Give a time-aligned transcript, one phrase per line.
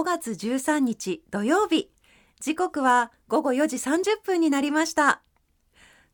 [0.00, 1.90] 5月13日土曜日。
[2.40, 5.20] 時刻は午後4時30分になりました。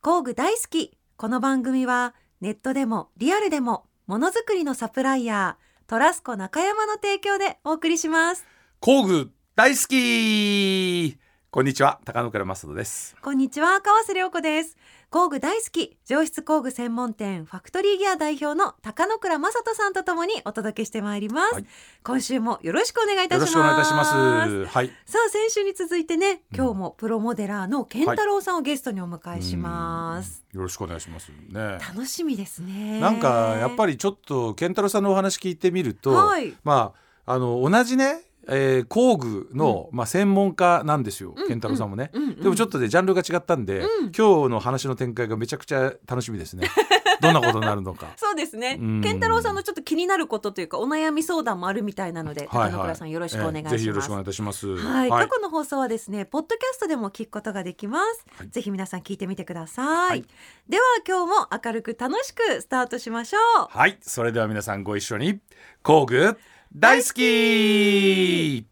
[0.01, 0.98] 工具大好き。
[1.16, 8.45] この番組はネットでもリアルでもものづくりのサプライヤートラスコ中山の提供でお送りします。
[8.80, 11.16] 工具大好き。
[11.53, 12.00] こんにちは。
[12.05, 13.14] 高野倉正人です。
[13.23, 13.80] こんにちは。
[13.82, 14.77] 川瀬良子です
[15.09, 21.67] 工具大好き上質工具専門店ファクトリーギア代表の高野倉正人さんとともにお届けしてまいります、はい。
[22.03, 23.57] 今週もよろしくお願いいたします。
[23.57, 24.64] よろしくお願いいたします。
[24.67, 24.89] はい。
[25.07, 30.58] さあ先週に続いてね今日もプロモデラーの健太郎さんをゲストにお迎えします、うん。
[30.58, 31.79] よろしくお願いしますね。
[31.81, 32.98] 楽しみですね。
[33.00, 36.55] なんかやっぱりちょっと健太郎さんのお話聞いてみると、はい。
[36.64, 42.11] まああの同じね、えー工具の、まあ専門家なんですよ、うん健太郎さんもね、
[42.42, 43.87] でもちょっとねジャンルが違ったんで、うん。
[44.17, 46.69] 今日の話の展開がめちゃくちゃ楽しみですね。
[47.20, 48.12] どんなことになるのか。
[48.17, 48.78] そうですね。
[48.78, 49.01] うん。
[49.03, 54.77] 健太郎さんのちょっと気になることというかお悩み相談もあるみたいなのではい高野倉さんよろしくお願いします、えーぜひよろしくお願いいたします。
[54.77, 58.25] はい、過去の放送はですね、ポッドキャストでも聞くことができます。
[58.39, 58.48] はい。
[58.48, 60.25] ぜひ皆さん聞いてみてください。
[60.69, 63.67] では今日も明るく楽しくスタートしましょう。
[63.70, 63.98] はい。
[64.01, 65.41] それでは皆さんご一緒に
[65.83, 66.37] 工具
[66.79, 68.67] 大好き。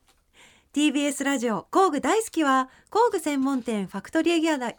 [0.75, 4.77] TBS ラジオ工具大好きは工具専門店ファクトリーギア大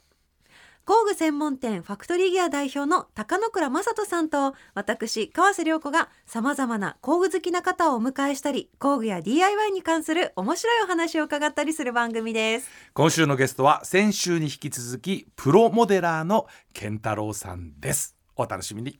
[0.86, 12.70] 工具専門店ファクトリーギア代表の高野倉正人さんと私川瀬良子がさまざまな工具好きな方をお迎えしたり工具や DIY に関する面白いお話を伺ったりする番組です。
[12.94, 18.16] 今週のゲストは先週に引き続きプロモデラーの健太郎さんです。
[18.36, 19.00] お楽しみに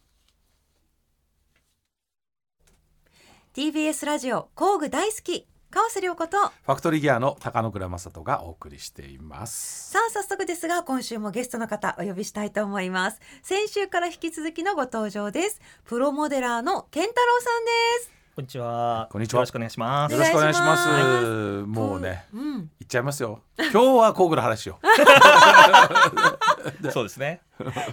[3.56, 9.92] TBS ラジオ工具大好き川瀬良子とファクトリーギアの高野倉正人がお送りしています。
[9.92, 13.22] さあ早速ですが今週もゲストの方お呼びしたいと思います。
[13.44, 15.62] 先週から引き続きのご登場です。
[15.86, 17.72] プロモデラーの健太郎さんで
[18.04, 19.08] すこんにちは。
[19.14, 19.38] こんにちは。
[19.40, 20.14] よろしくお願いします。
[20.14, 20.90] よろしくお願いします。
[20.90, 22.54] お願いしもうねうん。
[22.54, 23.40] 行っちゃいますよ。
[23.58, 24.78] 今日は工具の話よ
[26.92, 27.40] そうですね。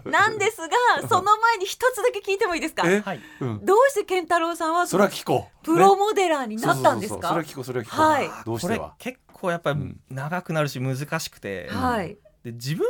[0.05, 0.57] なんです
[1.01, 2.83] がその前に一つだけ聞いてもいいですか？
[2.91, 3.21] え、はい。
[3.41, 5.65] うん、どうして健太郎さんはそれは聞こう。
[5.65, 7.29] プロねモデラーになったんですか？
[7.29, 7.65] それは聞こう。
[7.65, 8.29] それは聞こう、はい。
[8.45, 8.95] どうしては？
[8.99, 10.01] 結構やっぱりうん。
[10.11, 12.85] 長くなるし難しくて、はいで自分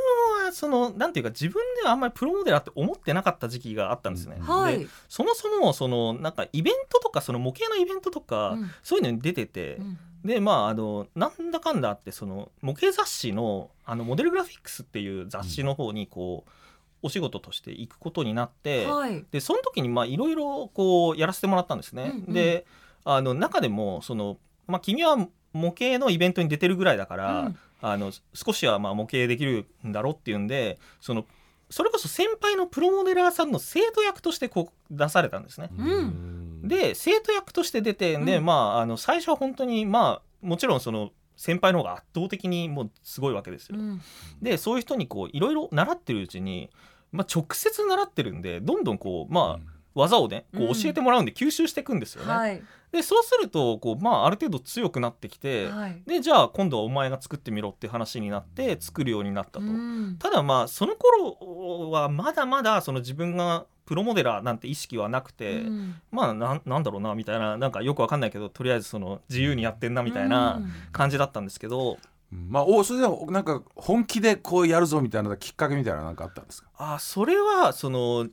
[0.44, 4.36] はそのなんていうか自分ではあんまりプロモデラーって思ってなかった時期があったんですね。
[4.38, 4.42] うん。
[4.42, 4.78] はい。
[4.78, 8.70] でそもそもそのなんかイベントとかその模型のイベントとか、うん。
[8.82, 9.98] そういうのに出てて、うん。
[10.24, 16.50] でまああのなんだかんだあってその模型雑誌のあのモデルグラフィックスっていう雑誌の方にこう、
[17.02, 19.24] お仕事として行くことになって、はい。
[19.30, 22.04] でその時にまあいろいろこうやらせてもらったんですね。
[22.04, 22.32] うんうん。
[22.32, 22.64] で
[23.04, 25.16] あの中でもその、まあ、君は
[25.52, 31.26] 模型のイベントに出てるぐらいだから、うんあの少しはまあ模型できるんだろうっていうんでその
[31.69, 35.70] それこそ先輩のプロモデラーさんの生徒役としてこう出されたんですね。
[35.76, 43.76] うんで生徒役として出てで、うんまああの最初は本当にまあもちろんその先輩の方が圧倒的にもうすごいわけですよ。
[43.78, 44.00] うん
[44.41, 46.70] でそういう人にこういろいろ習ってるうちに、
[47.10, 50.70] まあ、直接習ってるんでどんどんこうまあ、技をねこうん。
[50.70, 52.32] う教えてもらうんで吸収していくんですよね。
[52.32, 52.62] はい。
[52.92, 56.03] でそうするとこう、まあ、ある程度強くなってきて、はい。
[56.06, 59.60] でじゃあ今度はお前が作ってみろって話になって作るようになったと。
[59.60, 60.16] うん。
[60.19, 65.94] ただまあその頃はまだまだその自分がプロモデラーなんて意識はなくて、うん。
[66.10, 70.72] まあなんなんだろうなみたいななんかよくわかんないけどとりあえずその自由にやってんなみたいなうん。
[70.92, 71.97] 感じだったんですけど、
[72.31, 72.48] うん。
[72.50, 76.69] まあおそれではなんか本気でこうやるぞみたいなきっかけみたいななんかあったんですか？
[76.76, 78.28] あそれはその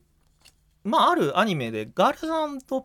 [0.89, 2.27] まああるアニメで「ガールズ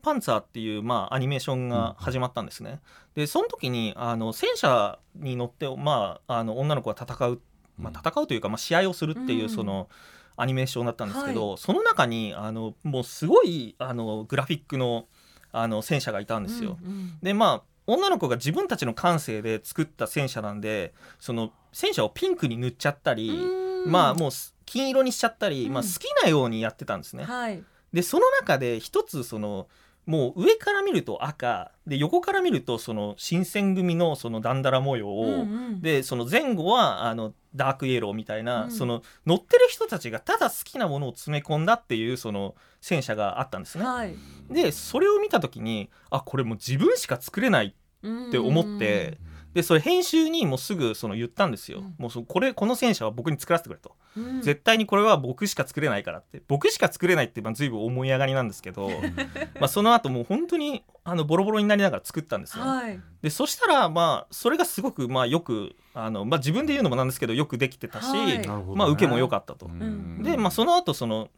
[0.03, 2.81] パンツァー」っていう、まあ、アニメーションが始まったんですね。
[3.15, 7.41] でその時にあの戦車に乗って、まあ、あの女の子が戦う、
[7.79, 9.49] まあ、戦うというか、まあ、試合をするっていう、うん。
[9.49, 9.89] その
[10.37, 15.07] アニメーションだったんですけど、はその中にあのもうすごいあのグラフィックの
[15.53, 16.77] あの戦車がいたんですよ。
[16.83, 17.19] うんうん。
[17.23, 23.93] でまあ女の子が自分たちの感性で作った戦車なんでその戦車をピンクに塗っちゃったり、うん。
[23.93, 25.87] まあもうす金色にしちゃったり、まあ、うん。
[25.87, 27.25] 好きなようにやってたんですね。
[27.25, 27.63] はい
[27.95, 29.69] でその中で一つその
[30.05, 35.45] もう上から見ると赤で横から見るとその新選組のそのだんだら模様を、うんう
[35.77, 35.81] ん。
[35.81, 38.71] でその前後はあのダークイエローみたいな、うん。
[38.71, 43.85] その乗ってる人たちがただ好きなものを詰め込んだっていうその戦車があったんですね。
[43.85, 44.15] はい。
[44.51, 49.19] でそれを見た時にあこれもう自分しか作れないって思って、
[49.55, 51.79] でそれ編集にもうすぐその言ったんですよ。
[51.79, 51.95] うん。
[51.97, 54.43] もうそこれこの戦車は僕に作らせてくれと、うん。
[54.43, 56.43] 絶対にこれは僕しか作れないからって。
[56.49, 58.91] 僕しか作れないってまあ随分思い上がりなんですけど
[59.61, 62.65] まあその後もう本当にあのボロボロになりながら作ったんですね。
[62.65, 63.01] はい。
[63.23, 68.47] でそしたらまあそれがすごくまあよくあの、まあ、自分で言うのもなんですけどよくできてたし、はい。
[68.75, 69.69] まあ受けも良かったと。
[69.69, 70.23] ん。
[70.23, 71.31] でまあその後その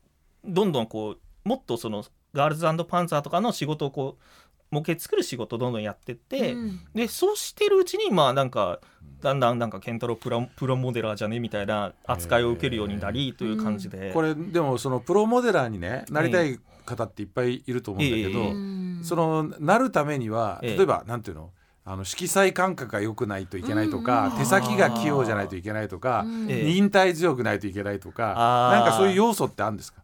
[0.42, 2.04] どんどんこうもっとその
[2.36, 4.22] ガールズパンツァーとかの仕事をこう
[4.70, 6.80] 模型作る仕事をどんどんやってって、うん。
[6.94, 8.80] でそうしてるうちにまあなんか
[9.20, 18.50] だんだんなんかケンタロウプロプロモデラーじゃねみたいな扱いを受けるようになりという感じで、これでもそのプロモデラーにねなりたい方っていっぱいいると思うんだけど、ええ。
[18.50, 20.76] うんそのなるためにはええ。
[20.76, 21.50] 例えば、なんていうの？
[21.84, 24.38] あの色彩感覚が良くないといけないとか、うん。
[24.38, 30.00] 手先が器用じゃないといけないとか、忍耐強くないといけないとか、なんかそういう要素ってあるんですか？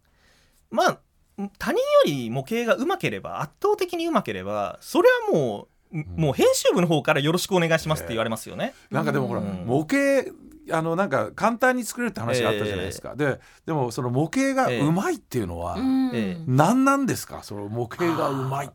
[0.71, 0.99] まあ
[1.59, 8.75] 他人より模型がうまければ圧倒的にうまければそれはもう、もう編集部の方からよろしくお願いしますって言われますよね。
[8.91, 9.65] なんかでもほら、うん。
[9.67, 10.31] 模型
[10.71, 16.11] あのなんか簡単に作れるって話があったじゃないですか、ででもその模型がうまいっていうのはうん。
[16.15, 17.43] ええ何なんですか？
[17.43, 18.71] その模型がうまい。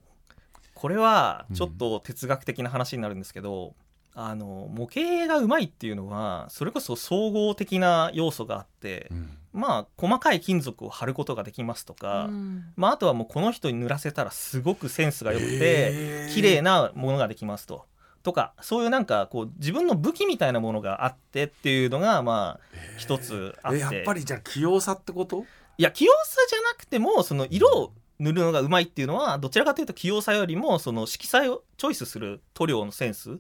[0.73, 3.73] これはちょっと哲学的な話になるんですけど、
[4.13, 12.65] あの模型がうまいっていうのはそれこそ総合的な要素があって、うんまあ細かい金属を貼ることができますとか、うん。
[12.75, 17.85] まあ、あとはもうこの人に塗らせたらすごくセンスが良くて綺麗なものができますと。
[18.23, 23.77] とかそういうなんかこう自分の武器みたいなものがあってっていうのがまあ一つあって。
[23.77, 25.45] えやっぱりじゃあ器用さってこと？
[25.77, 33.37] いや器用さじゃなくてもその色を塗るのがうまいっていうのはどちらかというと器用さよりもその色彩をチョイスする塗料のセンス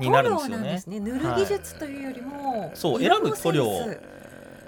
[0.00, 0.82] になるんですよね。
[0.86, 3.64] 塗る技術というよりも、そう色の選ぶ塗料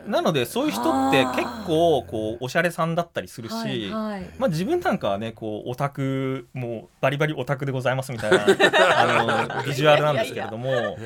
[0.06, 4.30] なのでそういう人って結構こうおしゃれさんだったりするし、はいはい。
[4.38, 8.44] まあ、自分なんかはねこうオタクもうバリバリオタクでございますみたいな
[8.96, 10.96] あのビジュアルなんですけれども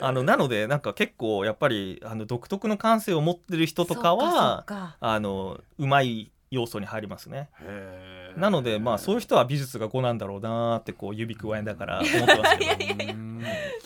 [0.00, 4.64] あのなのでなんか結構やっぱりあの独特の感性を持ってる人とかは
[5.00, 7.48] あのうまい要素に入りますね。
[8.36, 13.12] なのでまあそういう人は美術が5なんだろうなーってこう指くわえながら思ってますけど。
[13.12, 13.35] うん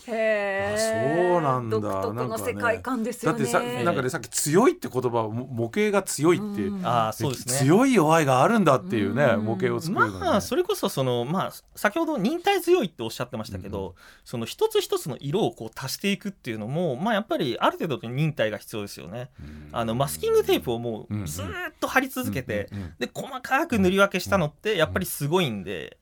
[0.09, 7.55] へあそうなんだ独特の世界観ですよねだってさなんかねさっき強いって言葉も模型が強いって、うんああそうですね。
[7.55, 19.31] 強い弱いがあるんだっていうね、うん模型を作るまあそれこそそのまあ先ほど忍耐強いっておっしゃってましたけど、うんその一つ一つの色をこう足していくっていうのもまあやっぱりある程度の忍耐が必要ですよね。
[19.41, 22.69] うんあのマスキングテープをもうずーっと貼り続けて、
[22.99, 25.99] で細かく塗り分けしたのってやっぱりすごいんで。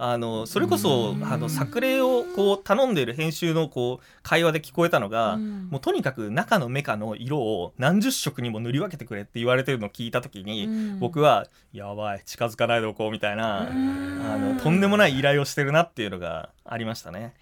[0.00, 5.68] あのそれこそうんあの作例をこう頼んでいる編集のこう会話で聞こえたのが、うん。
[5.70, 10.98] もうとにかく中のメカの色を何十色にも塗り分けてくれって言われてるのを聞いた時に、うん。
[11.00, 14.22] 僕はやばい近づかないでおこうみたいな、うん。
[14.24, 17.34] あのとんでもない依頼をしてるなっていうのがありましたね。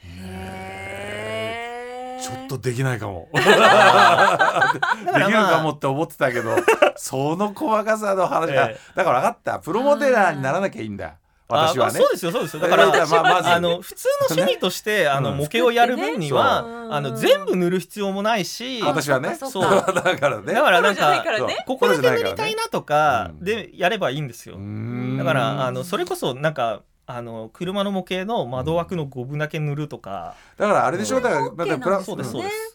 [2.23, 3.29] ちょっとできないかも。
[3.37, 4.71] できだ
[5.13, 6.57] るかもって思ってたけど
[6.97, 8.79] その細かさの話が、え。
[8.95, 9.59] だから分かった。
[9.59, 11.17] プロモデラーにならなきゃいいんだ
[11.49, 11.99] 私はね。
[11.99, 12.63] あまあそうですよそうですよ。
[12.63, 13.49] だから、まあまず。
[13.49, 16.59] あの普通の趣味として、 あのうん模型をやる分には、
[16.91, 17.13] あのう。
[17.13, 19.37] ん全部塗る必要もないしだ私はね。
[19.37, 19.69] そっか。
[19.71, 20.53] そっか だからね。
[20.55, 21.65] からなんプロじゃないかからね。
[21.67, 24.57] ここだけ塗りたいなとかうんでやればいいんですよ。
[25.19, 31.21] だからあのそれこそなんかあの車の模型の窓枠の5分だけ塗るとか、だからあれでしょ？
[31.21, 31.85] だからそれだって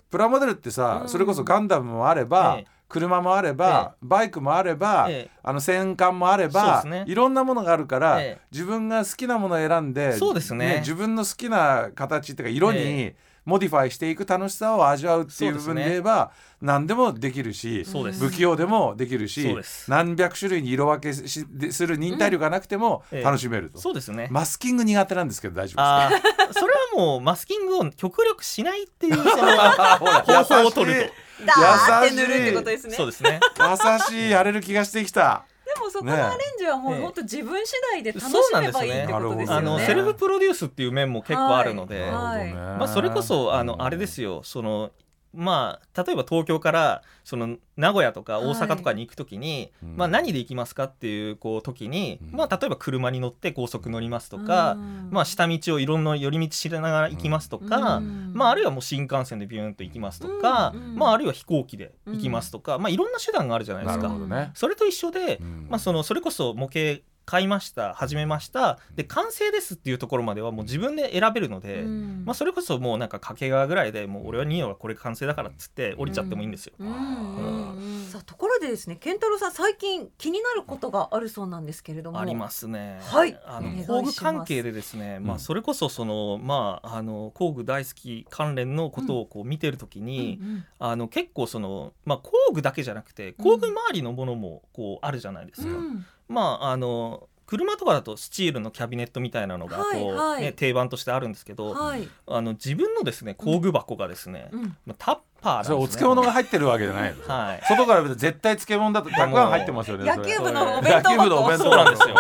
[0.10, 5.32] プラモデルってさ、うんそれこそガンダムもあれば、ええ車もあれば、バイクもあれば、ええ。
[5.44, 8.42] あの戦艦もあれば、いろんなものがあるから、ええ。
[8.52, 10.78] 自分が好きなものを選んでそうですね。
[10.80, 17.86] 自分の好きな形っていうか色にえモディファイしていく楽しさを味わうっていう部分で言えば、何でもできるし。
[18.20, 23.24] 不器用でもできるし何百種類に色分けする忍耐力がなくてもええ。
[23.24, 24.28] 楽しめると、そうですね。
[24.30, 26.22] マスキング苦手なんですけど大丈夫です
[26.54, 26.54] か？
[26.60, 31.12] それはもうマスキングを極力しないっていう 方法を取ると。
[31.46, 32.96] ダーって塗るってことですね。
[32.96, 33.40] そうですね。
[33.60, 35.44] 優しいやれる気がしてきた。
[35.66, 39.66] でもそこのアレンジはもうね本当自分次第で楽しめばいいってことですよあね。
[39.68, 42.54] のセルフプロデュースっていう面も結構あるので、はい。
[42.54, 44.42] まあ、それこそあのあれですよ。
[44.44, 44.92] その
[45.34, 49.96] まあ例えば東京からその名古屋とか大阪とかに行くときに、うん。
[49.98, 52.38] まあ、何で行きますかっていうこう時に、うん。
[52.38, 55.10] まあ、例えば車に乗って高速乗りますとか、うん。
[55.12, 58.34] まあ、下道をいろんな寄り道しながら行きますとか、うん。
[58.34, 60.96] まあ、あるいはもう新幹線でビューンと行きますとか、うん。
[60.96, 64.14] まあ、あるいは飛行機で行きますとか、まあ、いろんな手段があるじゃないでなるすか。
[64.14, 64.52] ほどね。
[64.54, 65.68] それと一緒で、うん。
[65.70, 68.80] まあ、そのそれこそ模型買いました始めました。
[68.96, 72.24] で完成ですっていうところまではもう自分で選べるので、うん。
[72.26, 76.74] まあ、それこそもうなんか掛川ぐらいでもう俺は2はこれ完成だからっつって降りちゃってもいいんですよ。
[76.80, 76.88] うん。
[76.88, 82.20] うんうんさあところでですね健太郎さん最近気になることがあるそうなんですけれども。
[82.20, 83.00] ありますね。
[83.02, 83.40] はい。
[83.46, 90.66] あの工具関係でですね、まあうんそれこそそのまああの工具大好き関連のことをこう見てるときに、うんうん。
[90.80, 95.70] あの結構そのまあ工具だけじゃなくて工具周りのものもこうあるじゃないですか。
[95.70, 100.04] うんまああの車とかだとスチールのキャビネットみたいなのがこう、はい
[100.36, 105.76] はいね、定番としてあるんですけど、はい、あの自分のですね工具箱がですね、うんまあタッパーなんですね。
[105.76, 107.28] それお漬物が入ってるわけじゃないの。
[107.28, 107.62] はい。
[107.68, 110.06] 外から見ると絶対漬物だとたくさん入ってますよね。
[110.06, 112.16] 野球部のお弁当野球部のお弁当そうなんですよ。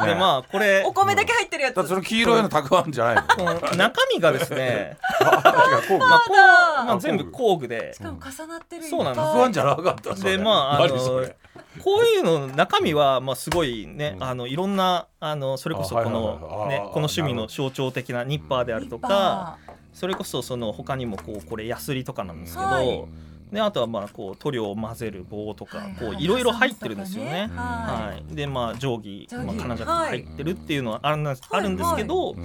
[0.00, 0.06] ね。
[0.06, 1.88] でまあこれお米だけ入ってるやつ。
[1.88, 3.76] その黄色いのたくあんじゃないの。
[3.76, 5.98] 中身がですね、 あ違うこう。
[5.98, 7.94] まあこうだまあ、全部工具で。
[7.94, 9.26] しかも重なってるそうなんです。
[9.26, 10.96] たくあんじゃなかったでまああの
[11.82, 14.24] こういうの中身はまあすごいね、うん。
[14.24, 19.58] あのいろんなあのそれこそこのねこの趣味の象徴的なニッパーであるとか、
[19.92, 23.04] それこそその他にもこうこれヤスリとかなんですけど、はい
[23.52, 27.50] であとはまあこう塗料を混ぜる棒とか、はいこういろいろ入ってるんですよね。
[27.54, 31.60] ははい、でまあ定規まあ、金尺が入ってるっていうのはあるんです,、はい。
[31.60, 32.36] あるんですけど、うん。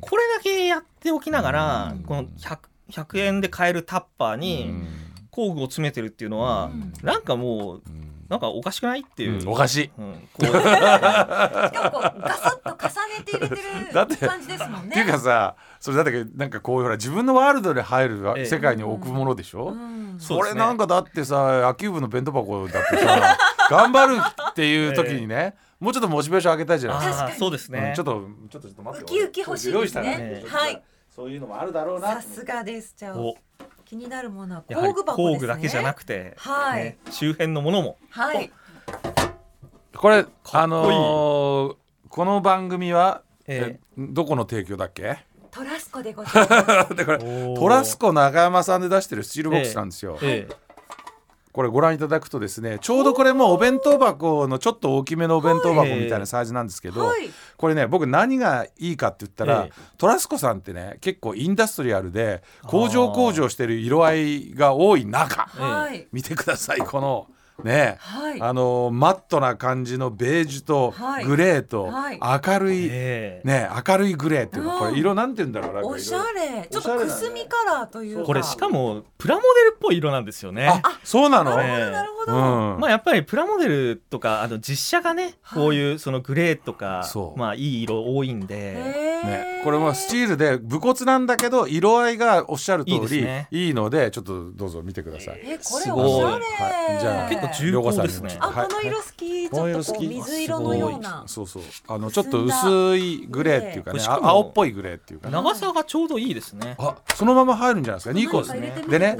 [0.00, 2.02] これだけやっておきながら、うん。
[2.04, 2.58] この 100,
[2.90, 4.88] 100円で買えるタッパーうにん。
[5.30, 6.92] 工具を詰めてるっていうのは、うん。
[7.02, 7.82] なんかもう
[8.28, 9.90] なんかおかしくないっていう、うんおかしい。
[9.98, 10.44] うんこう。
[10.46, 14.88] しかもこうガサッと重ねて入れてだってる感じですもんね。
[14.88, 18.46] っていうかさそれだってなんかこういうほら自分のワールドで入るええ。
[18.46, 20.16] 世界に置くものでしょ、うん。
[20.18, 23.36] それなんかだってさ野球部の弁当箱だってさ
[23.70, 24.18] 頑張る
[24.50, 27.06] っていう時にね、もうちょっとモチベーション上げたいじゃない？
[27.06, 30.18] ですかそうですね、うんちょっとちょっとちょっと待ってウキウキ欲しいですね。
[30.18, 30.44] ね。
[30.46, 30.82] はい。
[31.14, 32.92] そういうのもあるだろうなさすがです。
[32.96, 33.36] じゃあお
[33.84, 35.34] 気になるものは工具箱ですね。
[35.34, 36.84] 工具だけじゃなくて、はい。
[36.84, 37.98] ね周辺のものも。
[38.10, 38.50] はい。
[39.96, 40.34] これこいい。
[40.52, 41.76] あのー
[42.08, 43.80] この番組は、ええ。
[43.98, 45.18] どこの提供だっけ？
[45.50, 46.94] トラスコでございます。
[46.94, 50.63] でこれトラスコ長山さんで出してるスチールボックスなんですよ、ええ
[51.54, 57.30] これご覧いただくとですねちょうどこれもうお弁当箱のちょっと大きめのお弁当箱みたいなサイズなんですけど、はい。
[57.56, 59.72] これね僕何がいいかって言ったら、ええ。
[59.96, 65.48] トラスコさんってね結構インダストリアルで工場工場してる色合いが多い中
[66.10, 67.28] 見てくださいこの
[67.62, 68.40] ねはい。
[68.40, 71.24] あのマットな感じのベージュとはい。
[71.24, 72.20] グレーとはい。
[72.20, 73.48] 明るい、ええ。
[73.48, 74.78] ね明るいグレーっていうのうん。
[74.78, 76.66] これ色なんて言うんだろうなおしゃれ。
[76.68, 78.24] ちょっとくすみカラーというか。
[78.24, 80.66] これしかもプラモデルっぽい色なんですよね。
[80.68, 82.80] あそうなの、なるほええどなるほど、うん。
[82.80, 87.38] まあやっぱりプラモデルとかあの実写がねはいこういうそのグレーとかそう。
[87.38, 89.14] まあいい色多いんで。
[89.24, 93.48] ね、これもスチールで武骨なんだけど色合いがおっしゃる通りいいね。
[93.50, 95.40] いのでちょっとどうぞ見てください。
[95.42, 97.00] えこれおしゃれ、はい。
[97.00, 98.36] じゃあ結構重厚ですね。
[98.40, 98.66] あ、はい。
[98.68, 100.16] この色好き、この色ちょっとこう好き。
[100.16, 101.24] 水色のような。
[101.26, 101.62] そうそう。
[101.88, 105.32] あのちょっと薄いグレーっていうかね青っぽいグレーっていうかね。
[105.32, 106.76] 長さがちょうどいいですね。
[106.78, 109.16] あそのまま入るんじゃないですか？2個なんか入れてみでね。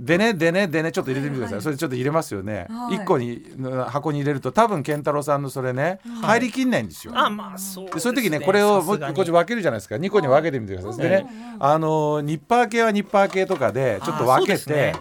[0.00, 2.98] でねでねでねちょっと入れてみてください、それちょっと入れますよね、はい。
[2.98, 3.42] 1個に
[3.88, 9.96] 箱に入れると多分健太郎さんのそれね、入りきんないんですよ、あまあそうでそういう時ねこれをこっち分けるじゃないですか。
[9.96, 11.02] 2個に分けてみてください。
[11.02, 11.26] でね
[11.58, 14.94] あのニッパー系はニッパー系とかでちょっと分けあそうでてすね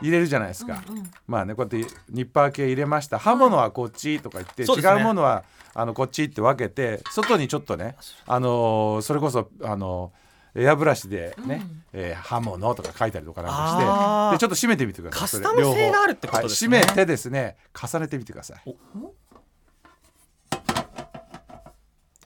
[0.00, 1.10] 入れるじゃないですか、うんうん。
[1.26, 3.18] まあねこうやってニッパー系入れました。
[3.18, 4.98] 刃物はこっちとか言って、そうですね。
[4.98, 7.96] 違うものはあのこっちって分けて外にちょっとね
[8.26, 10.12] あのーそれこそあの
[10.56, 15.20] エアブラシでね、えー刃物とか書いたりとかなんかしてでちょっと締めてみてください。
[15.20, 16.78] カスタム性があるってことですね。
[16.78, 18.76] はい、締めてですね重ねてみてください。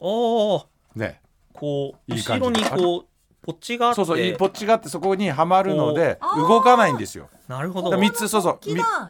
[0.00, 1.20] おおね。
[1.54, 3.06] こうい後ろにこう
[3.46, 3.96] ポッチがあって。
[3.96, 7.90] そうそういいポッチがあってそこにはまるので動かないんですよなるほど。
[7.90, 8.58] だから三つそうそう。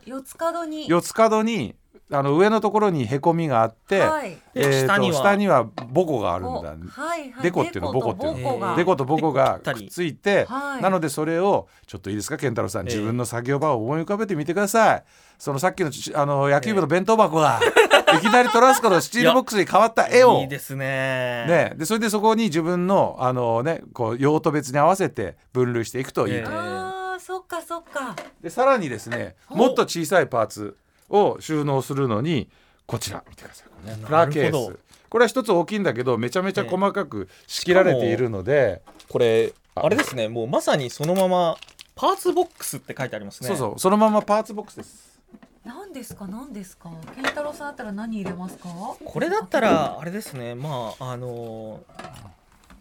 [0.07, 0.89] 四つ角に。
[0.89, 1.75] 四つ角に
[2.11, 4.39] あの上のところにへこみがあって、はい。
[4.55, 5.15] えー下には？
[5.15, 7.43] 下にはボコがあるんおだはいはい。
[7.43, 8.77] デコっていうのボコっていうの。
[8.77, 10.83] デコとボコがくっついて、はい。
[10.83, 12.89] なのでそれをちょっといいですか健太郎さん。
[12.89, 15.05] ええ自分の作業場を思い浮かべてみてください。
[15.39, 17.61] そのさっきのちあの野球部の弁当箱が、
[18.17, 20.41] いきなりトラスコのスチールボックスに変わった絵を。
[20.41, 21.45] いいですね。
[21.47, 26.88] ね、でそれでそこに自分のあの、ね、こう用途別に合わせて分類していくといい、ええあー
[27.29, 28.17] そっかそっか。
[28.41, 30.79] でさらにですねもっと小さいパーツ
[31.11, 32.49] を収納するのに
[32.87, 33.69] こちら見てください。
[33.69, 34.79] これねプラケース。
[35.11, 38.81] これは一つ大きいんだけどめちゃめちゃ細かく仕切られているので、
[39.11, 41.59] これあれですねもうまさにそのまま
[41.95, 43.49] パーツボックスって書いてありますね。
[43.49, 45.21] そうそうそのままパーツボックスです。
[45.67, 46.91] 何ですか何ですか？
[47.15, 48.71] 健太郎さんだったら何入れますか？
[49.05, 51.81] これだったらあれですねまああの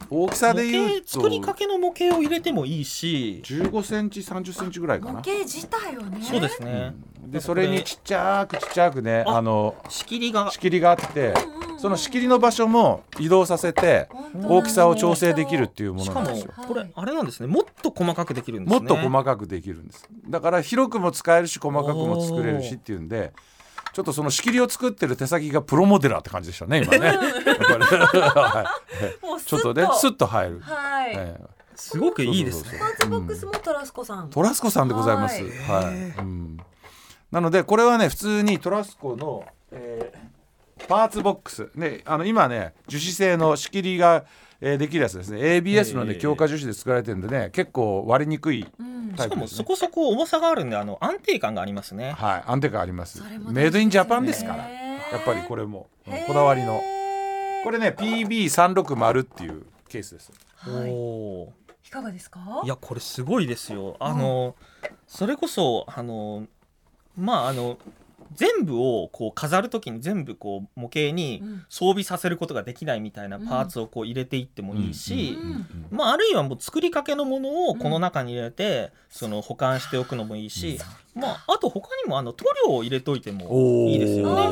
[0.09, 3.41] 大きさで模言うと型作りかけの模型を入れてもいいし。
[3.45, 5.13] 15センチ30センチぐらいかな。
[5.13, 6.19] 模型自体をね。
[6.21, 6.93] そうですね、
[7.25, 10.49] でそれにちっちゃくちっちゃくねああの仕切りが。
[10.51, 11.33] 仕切りがあって
[11.77, 16.53] その仕切りの場所も移動させて大きさを調整できるっていうもしかものなんですよ。
[16.67, 17.47] これあれなんですね。
[17.47, 18.79] もっと細かくできるんですね。
[18.79, 20.09] もっと細かくできるんです。
[20.27, 23.33] だから広くも使えるし細かくも作れるしっていうんで
[23.97, 27.17] ちょっとその仕切りを作ってる手先がプロモデラーって感じでしたね今ね。
[29.43, 31.43] ちょっとねスッと入る、はい、ええ。
[31.73, 32.77] すごくいいですね。
[32.77, 35.43] パーツボックスもトラスコさん、トラスコさんでございます。
[35.67, 35.95] ははい。
[35.95, 36.57] い、うん、
[37.31, 41.71] なのでこれはね普通にトラスコの、えーパーツボックス。
[41.75, 44.25] であの今ね樹脂製の仕切りが、
[44.61, 45.39] えーできるやつですね。
[45.39, 49.57] ABS のね、えー強化樹脂で作られてるんでね結構割れにくいうんタイプですね。
[49.57, 52.11] しかもそこそこ重さがあるんであの安定感がありますね。
[52.11, 53.21] はい安定感あります。
[53.49, 54.69] メイドインジャパンですから。
[54.69, 56.77] やっぱりこれもうんこだわりの。
[56.77, 56.83] こ
[57.65, 60.31] これね PB360 っていうケースです。
[60.55, 61.51] はい、お
[61.85, 62.39] いかがですか？
[62.63, 63.97] ーいやこれすごいですよ。
[63.99, 64.55] あの、
[65.07, 66.45] それこそあの
[67.17, 67.77] まああの
[68.33, 71.63] 全部をこう飾るときに全部こう模型にうん。
[71.69, 75.67] 装備させることができないみたいなパーツをこう入れていってもいいし、うん。
[75.91, 80.79] まあ、あるいはもう作りかけのものをこの中に入れて、その保管しておくのもいいし、
[81.13, 84.43] まあ、あと他にもあの塗料を入れといてもいいですよね。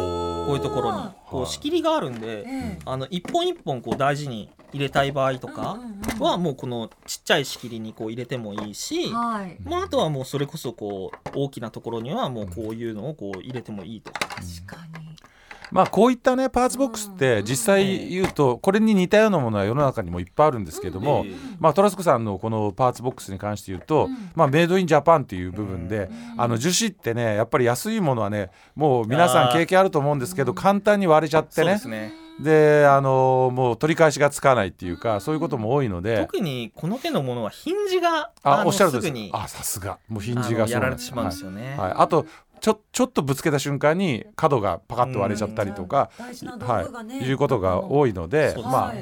[0.46, 1.10] こういうところに。
[1.26, 2.80] こう仕切りがあるんで、ええ。
[2.86, 5.80] あの一本一本こう大事に入れたい場合とか
[6.20, 9.58] はもうこのちっちゃい仕切りにこう入れてもいいし、はい。
[9.64, 14.20] まあ、あとはもうそれこそこう大きなところにはもうこういうのをこう入れてもいいとか。
[14.28, 15.06] 確かに。
[15.72, 24.32] まあこういったねパーツボックスって実際言うとこれに似たようなものは世の中にもいっぱいあるんですけども、ええまあ、トラスコさんのこのパーツボックスに関して言うと、うん。
[24.36, 31.80] まあ、メイドインジャパンっていう部分で、あの樹脂ってねやっぱり安いものはねもう皆さん経験あると思うんですけど簡単に割れちゃってね
[32.40, 36.18] であのもう取り返しがつかないっていうかそういうことも多いので。
[36.18, 39.04] 特にこの手のものはヒンジがのあおっしゃるとす。
[39.04, 40.00] ぐにあさすが。
[40.10, 41.70] もうヒンジがやられてしまうんですよね。
[41.72, 41.78] はい。
[41.78, 41.94] はい。
[41.98, 42.26] あと
[42.60, 48.64] ちょちょっとぶつけた瞬間に角がパカッと割れちゃったりとか、大事な道はい、いうことが多いのでね。
[48.64, 48.94] まあ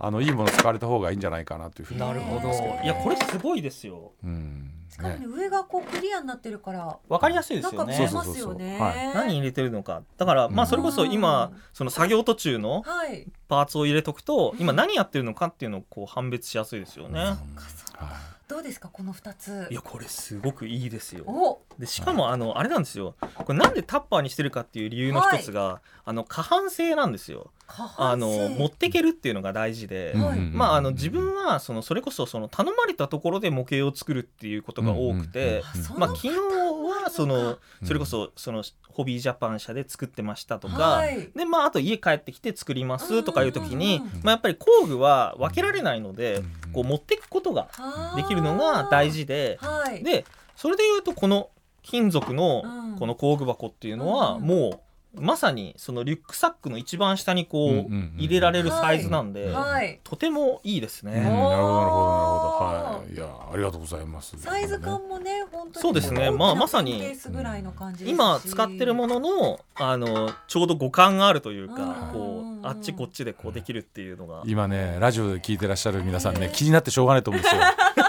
[0.00, 2.48] あのいいもの使われた方がいいんじゃないかなというふうになるほど。
[2.48, 2.82] ね。
[2.84, 4.12] いやこれすごいですよ。
[4.22, 8.10] うんねしかもね上がこうクリアになってるからわかりやすいでなんか見すよね。
[8.10, 8.34] えますよね。
[8.34, 10.02] そうそうそうそう何入れてるのか。
[10.16, 13.26] だからまあそれこそ今その作業途中のはい。
[13.48, 17.24] パーツを入れとくと今何やってるのかっていうのをこう判別しやすいですよね。
[17.24, 19.68] そっかそっかはどうですかこの二つ？
[19.70, 19.74] い。
[19.74, 21.24] やこれすごくいいですよ。
[21.26, 23.14] おでしかもあのあれなんですよ。
[23.34, 27.50] これなんでタッパーにしてるかっていう理由の一つが、あの過半性なんですよ。
[27.68, 30.14] 下あの持ってけるっていうのが大事で。
[30.16, 30.38] はい。
[30.40, 35.62] まあ、あの自分はそのそれこそその頼まれたところで模型を作るっていうことが多くて、
[35.96, 41.30] まあ、昨日はそのうんそれこそそのホビージャパン社で作ってましたとか、はい。
[41.36, 47.68] でまあ、あと家帰ってきて作りますとかいう時にうんうんうんまあやっぱり工具は分けられないのでうんこう持っていくことが
[48.16, 50.02] できるのが大事ではい。
[50.02, 50.24] で
[50.56, 51.50] それでいうとこの
[51.82, 52.98] 金属のうん。
[52.98, 54.42] この工具箱っていうのはうん。
[54.42, 54.80] もう
[55.14, 58.14] まさにそのリュックサックの一番下にこうんうんううん。
[58.18, 59.50] 入れられるサイズなんで。
[59.50, 60.00] はい。
[60.04, 61.12] とてもいいですうん。
[61.12, 61.20] ね。
[61.20, 61.98] なるほどなるほどなるほど。
[61.98, 63.14] おはい。
[63.14, 64.36] いやありがとうございます。
[64.38, 66.30] サイズ感もね本当にそうですね。
[66.30, 68.12] まあまさにペンケースぐらいの感じですし。
[68.12, 72.12] 今使ってるもののあのちょうど互換があるというか、うん。
[72.12, 77.62] こうあっちこっちでこうできるっていうのが、今ねラジオで聞いてらっしゃる皆さんね気になってしょうがないと思うんですよ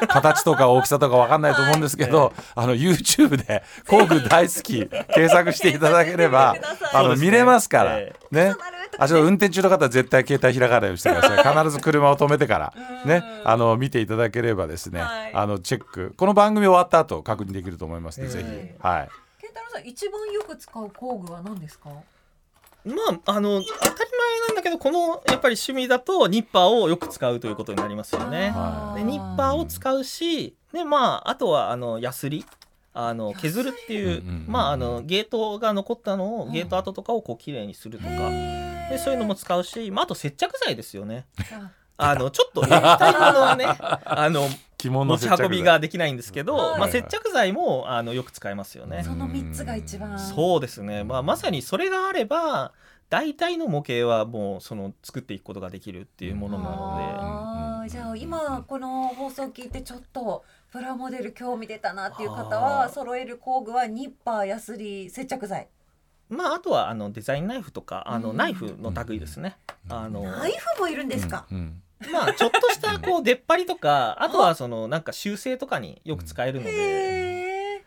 [0.07, 6.55] 形とか大きさとかわかんないと思うんですけど、あの YouTube で工具大好き検索していただければ
[6.93, 8.55] あの見れますからえね。
[8.97, 11.55] あちょっと運転中の方は絶対携帯開かないようにしてください。
[11.63, 12.73] 必ず車を止めてから
[13.05, 13.51] ねうん。
[13.51, 15.31] あの見ていただければですね、はい。
[15.33, 16.13] あのチェック。
[16.17, 18.87] この番組終わった後確認できると思いますので、ぜえひ。
[18.87, 19.09] はい。
[19.39, 21.89] 健太郎さん一番よく使う工具は何ですか？
[22.85, 22.93] ま
[23.25, 28.51] ああの当たり前なんだけどこのやっぱり趣味だとニッパーをよく使うということになりますよね。
[28.51, 32.45] はでニッパーを使うしでまああとはあのヤスリ。
[32.91, 38.09] あの削るっていう、まああのゲートが残ったのをゲート跡とかをこう綺麗にするとか、
[38.89, 41.25] でそういうのも使うし、まあ、あと接着剤ですよね。
[41.97, 43.65] あのちょっと液体ものはね
[44.05, 44.47] あの
[44.79, 46.79] 着物の持ち運びができないんですけど、はい。
[46.79, 49.03] まあ、接着剤もあのよく使えますよね。
[49.03, 50.17] その三つが一番。
[50.17, 52.71] そうですね、まあ、まさにそれがあれば
[53.09, 65.67] 大体の模型はもうその作っていくことができるっていうものなのあーじゃあ今この放送聞いてちょっとプラモデル興味出たなっていう方は揃える工具はニッパーヤスリ接着剤。
[66.29, 68.37] で、まあ、あとはあのデザインナイフとかあのうん。
[68.37, 69.57] ナイフの類ですね。
[69.89, 71.81] あのナイフもいるんですか、うんうん
[72.11, 77.83] まあちょっとしたこう出っ張りとかあとはそのなんか修正とかによく使えるので。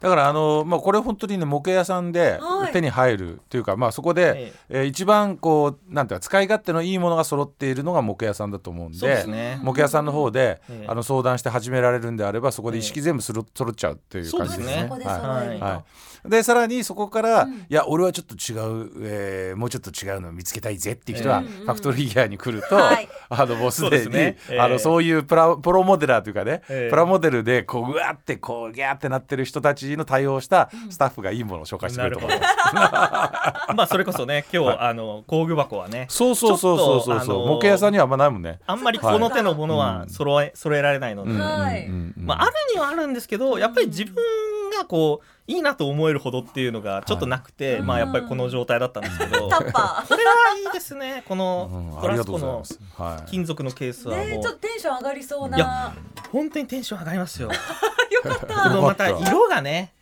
[0.00, 2.72] だからあの、まあ、これ本当にね模型屋さんではい。
[2.72, 4.82] 手に入るというか、まあ、そこで、ええ。
[4.82, 9.58] ー一番こうなんていうか使い勝手のいいものが揃っているのが模型屋さんだと思うんでね。
[9.62, 10.86] 模型屋さんの方で、ええ。
[10.88, 14.86] あの相談して始められるんであればそこで一式全部そろ揃っちゃうっていう感じですね。
[14.88, 15.58] そうではい。
[15.58, 15.84] は
[16.26, 16.28] い。
[16.28, 17.52] でさらにそこから、うん。
[17.54, 21.46] いや俺はちょっと違う、えーもうちょっと違うのを見つけたいぜっていう人は、うん。
[21.46, 23.08] うんファクトリーギアに来ると、はい。
[23.28, 24.36] あのもうすそうでにですね。
[24.50, 24.60] ええ。
[24.60, 26.90] あのそういうプラプロモデラーというかね、ええ。
[26.90, 32.54] プラモデルでこううわってこうギャーってなってる人たちの対応したスタッフがいいものを紹介してくれると思います。
[33.74, 38.60] まあそれこそね 今日、あの工具箱はねそうそうそうそうそうそう、模型屋さんにはあんまないもんね。
[38.66, 41.40] あんまりこの手のものはうん揃え揃えられないので、うん。
[41.40, 42.26] はいうんうんうん。
[42.26, 44.14] まあ、あるにはあるんですけどやっぱり自分
[44.70, 51.24] がこういいなと思えるほどっていうのがちょっとなくて、はいまあやっぱりこの状態だったんですけど、タッパこれはいいですね。
[51.26, 51.38] こうん。
[51.38, 52.62] のトラスコの。
[53.26, 55.56] 金属のケースはもう、ーねちょっとテンション上がりそうな。
[55.56, 55.94] いや
[56.30, 57.48] 本当にテンション上がりますよ。
[58.10, 58.62] よかった。
[58.64, 59.94] このまた色がね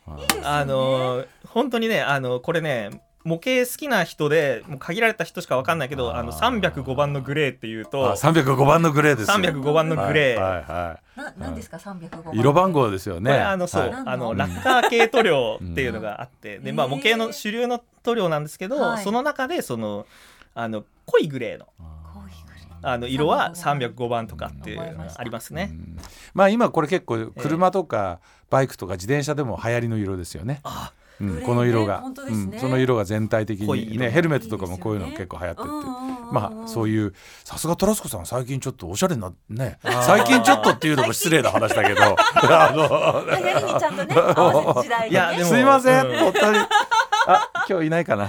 [0.43, 9.35] あの本当にねあのこれね模型好きな人でもう限られた人しかわかんないけどあの305番のグレーっていうとあ305番のグレーですよ。
[9.35, 11.77] 305番のグレー、はいはいはななんですか？
[11.77, 19.03] 三百五い、色番号ですよこねれあのそう、あのラッカー系塗料っていうのがあって、でまあ模型の主流の塗料なんですけど、はい。
[19.03, 20.05] その中でその
[20.55, 21.67] あの濃いグレーの
[22.83, 24.27] あの色は305番。
[24.27, 25.69] とかっていうありますね。
[25.71, 25.97] うん。
[26.33, 32.07] まあ今これ結構車とかバイクとか自転車でも流行りの色ですよね、あうんこの色が、ね。
[32.29, 35.69] うんその色が全体的にねヘルメットとかもこういうの結構流行ってって
[36.31, 42.01] まあそうういうさすがトラスコさん最近ちょっとおしゃれなね最近ちょっとっていうのも失礼な話だけど
[45.09, 46.59] いやすいません、うん本当に
[47.27, 48.27] あ今日いないかな。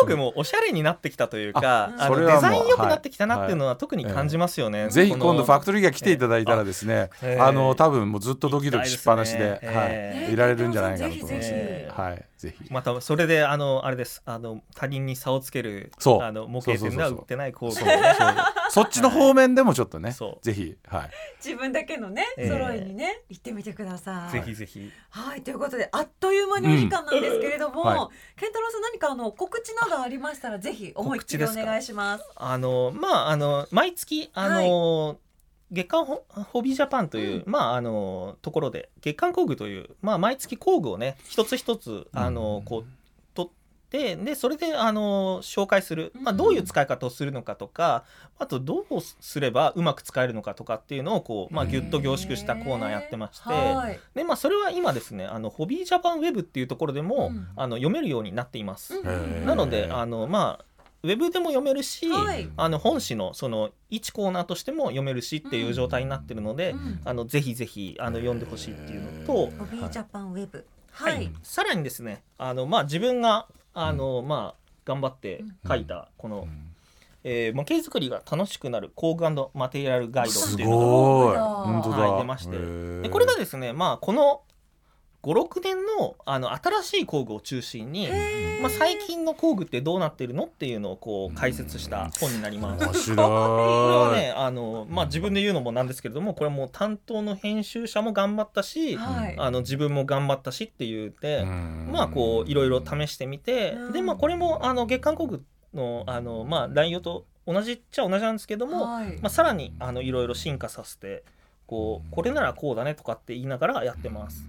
[0.00, 4.88] 工具もおしゃれになってきたというか、あのデザイン良くなってきたなっていうのは特に感じますよね。
[4.88, 7.40] ぜひ今度ファクトトリーが来ていただいたらですね、ええ。
[7.40, 11.52] あの多分もうずっとドキドキしっぱなしで、えはい、いられるんじゃないかなと思います、
[12.00, 12.72] はい、ぜひ。
[12.72, 14.22] またそれであのあれです。
[14.24, 16.22] あの他人に差をつけるそう。
[16.22, 17.74] あの模型店では売ってない工具
[18.70, 20.44] そっちの方面でもちょっとね、そう。
[20.44, 21.10] ぜひ、はい。
[21.44, 24.32] 自分だけのねええ揃いにね行ってみてください。
[24.32, 24.90] ぜひぜひ。
[25.10, 27.86] はいということであっという間にお時間なんですけれども、うん。
[27.88, 32.24] は健太郎さん何かあの告知などありましたらぜひ思いっきりお願いします。
[32.36, 35.18] あのまああの毎月あの、
[35.70, 42.64] 月刊ホホビージャパンという、まああのところで月刊工具というまあ毎月工具をね一つ一つあの、うん。
[42.64, 42.84] こう
[43.34, 43.52] 取っ
[43.90, 48.04] てでそれであの紹介する、まあ、うんどういう使い方をするのかとか、
[48.38, 53.98] あとどうすればうまく使えるのかとかっていうのをこう、まあ、ぎゅっと凝縮したコーナーやってまして、はい。
[54.14, 57.48] でまあ、それは今ですねあのホビージャパンウェブっていうところでも、うん。
[57.56, 59.02] あの読めるようになっています。
[59.44, 60.64] なのであのまあ
[61.02, 62.48] ウェブでも読めるし、はい。
[62.56, 70.66] あの本誌のその1コーナーとしても読めるしっていう状態になってるので、うんあのぜひぜひあの読んでほしいっていうのと、ホビージャパンウェブ。
[70.90, 71.24] ははい。
[71.24, 76.48] い、さらにですねあの、まあ、自分があの、まあ、頑張って書いたこの、
[77.22, 81.44] えー模型作りが楽しくなる工具マテリアルガイドすっていうのが。
[81.44, 82.56] はい出まして。
[83.02, 84.42] でこれがですね、まあ、この
[85.28, 88.08] 56年のあの新しい工具を中心に、
[88.62, 92.84] まあ、最近の工具ってどうなってるのっていうのをこう解説した本になります。
[92.84, 93.16] 面白い。
[93.16, 99.34] これはねあの、まあ、自分で言うのもなんですけれどもこれはもう担当の編集者も頑張ったし、はい。
[99.36, 101.88] あの自分も頑張ったしって言って、うん。
[101.92, 103.92] まあこういろいろ試してみて、うん。
[103.92, 109.18] でまあこれもあの月刊工具のあの、まあ、内容と同じっちゃ同じなんですけども、はい。
[109.20, 111.22] まあ、さらにあのいろいろ進化させて
[111.68, 114.42] こうこれならこうだねとかって言いながらやってます。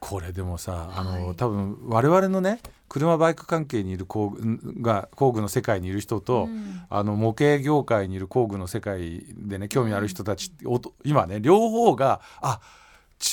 [0.00, 1.36] これでもさあの、はい。
[1.36, 6.82] 多分我々のね車バイク関係にいる工具が工具の世界にいる人と、うん。
[6.88, 12.60] あの模型業界にいる工具の世界でね興味ある人たちっておと今ね両方があ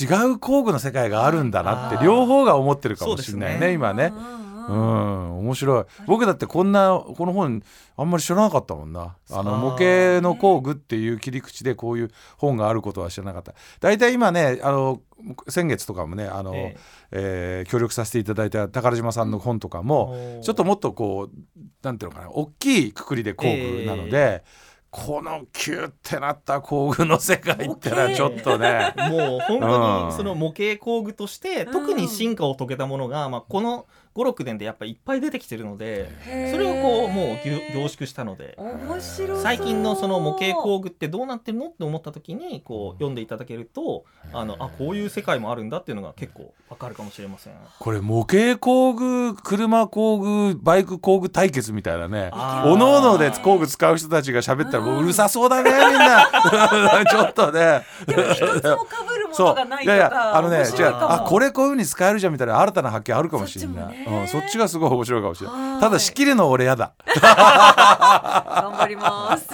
[0.02, 3.74] 違う工具の世界があるんだなって両方が思ってるかもしれないねね。
[3.74, 4.12] 今ね。
[4.14, 5.86] うんううんん、面白い。
[6.06, 7.64] 僕だってこんなこの本
[7.98, 9.16] あんまり知らなかったもんな。
[9.32, 13.54] あの模型の工具っていう切り口でこういう本があることは知らなかった。
[13.80, 15.02] 大体今ねあの
[15.48, 16.76] 先月とかもねあの、え
[17.12, 17.64] え。
[17.68, 24.44] ー協力させていただいた宝島さんの本とかも、えちょっともっとこうなんていうのかな大きいくくりで工具なので、
[24.92, 28.94] このキュッてなった工具の世界ってのはちょっとね。
[28.98, 30.08] もう本当うん。
[30.08, 36.10] にその模型工具としてうん特に進化を遂げたものが、まあ、この56年でやっぱりいっぱい出てきてるので
[36.52, 38.58] それをこうもう凝縮したので
[39.42, 47.54] 最近のその模型工具ってどうなってるのって思った時にこう読んでいただけるとあのあこういう世界もあるんだっていうのが結構わかるかもしれません。
[47.80, 52.32] これ模型工具車工具バイク工具対決みたいなね。
[52.66, 56.30] おのおので工具使う人たちが喋ったらもううるさそうだねみんな。
[57.10, 57.82] ちょっとね。
[58.06, 59.56] でも一つも被るもそう。
[59.82, 60.88] いいやいやあのね違う。
[60.88, 63.92] あこれこういうふうに使えるじゃんみたいな新たな発見あるかもしれな。
[63.92, 66.92] いそっうん、そっちがすごい面白いかもしれなはいいただ仕切るの俺やだ。
[67.06, 69.48] 頑張ります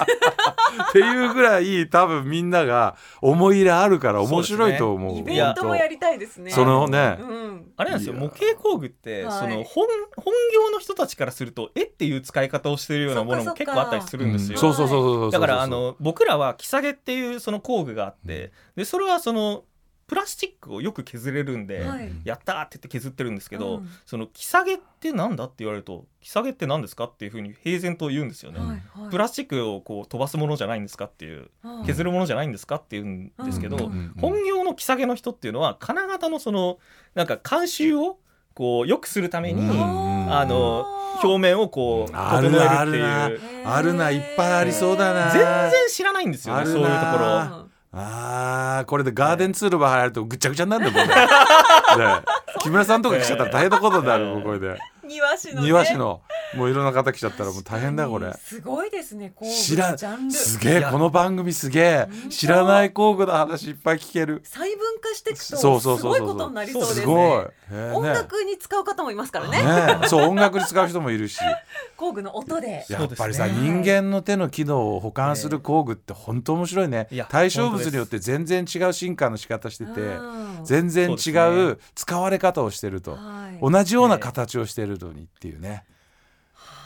[0.78, 5.18] っていうぐらい多分みんなが思い入れあるから面白いと思う。
[5.18, 6.52] イベントもやりたいですね。
[6.52, 7.18] そのね。
[7.20, 7.72] うん。
[7.78, 8.16] あれなんですよ。
[8.16, 9.40] 模型工具って、はい。
[9.40, 14.58] その本本業の人たちからするとえっていう使い方をしてるようなものも結構あったりするんですよ。
[14.58, 14.62] うん。
[14.62, 19.64] そうそうそうそうそうだからあの僕らはキサゲっていうその工具があってでそれはその
[20.08, 22.10] プラスチックをよく削れるんで、はい。
[22.24, 23.90] やったーって言って削ってるんですけど、うん。
[24.06, 28.60] そのキサゲってなんだって言われるとキサゲって何ですかっていうふうに平然と言うんですよね。
[28.60, 29.12] はいはい。
[29.12, 36.80] プラスチックをこう飛ばすものじゃないんですかっていうはい削るものじゃないんですかって言うんですけど、本業のキサゲの人っていうのは金型のその
[37.14, 38.18] なんか慣習を
[38.54, 40.86] こう良くするために、うんあの
[41.24, 45.32] 表面をこうある整えるってあるないうあるないっぱいありそうだな。
[45.32, 47.67] 全然知らないんですよねそういうところ。
[47.98, 52.22] なあーこれでガーデンツールば入るとぐっちゃぐちゃになるんだよもうねね
[52.62, 54.78] 木村さんとか来ちゃったら大変なことになるこれで
[55.08, 56.22] 庭師の、ね、庭師の。
[56.56, 58.32] もういろんな方来ちゃったらもう大変だこれ。
[58.34, 60.34] すごいですね工具の知らジャンル。
[60.34, 62.08] すげえこの番組すげえ。
[62.30, 64.42] 知らない工具の話いっぱい聞ける。
[64.46, 66.26] 細分化していくとすそうそうそうそう。
[66.26, 67.02] ごいことになりそうですね。
[67.02, 67.44] すごい。
[67.44, 70.00] へえ音ね楽に使う方もいますからね。
[70.02, 71.40] ねそう音楽に使う人もいるし。
[71.98, 72.86] 工具の音で。
[72.90, 77.18] やっぱりさ、そうです人間の手の機能を補完する工具って本当面白いね、い。
[77.18, 83.60] や対象物によって全然違う進化の仕方しててうん全然違そう使われ方をしてると、はい。
[83.62, 85.86] 同じような形をしてるのにっていうね、